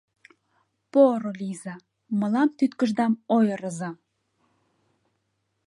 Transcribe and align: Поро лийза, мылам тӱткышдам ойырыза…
Поро 0.91 1.31
лийза, 1.39 1.75
мылам 2.19 2.49
тӱткышдам 2.57 3.13
ойырыза… 3.35 3.91